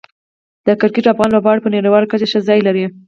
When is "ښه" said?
2.31-2.39